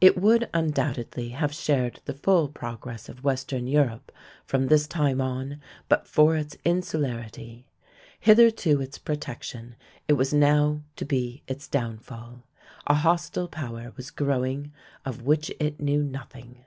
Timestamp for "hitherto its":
8.18-8.96